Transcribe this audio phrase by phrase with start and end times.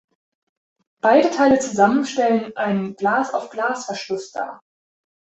[0.99, 4.59] Beide Teile zusammen stellen einen Glas-auf-Glas-Verschluss dar.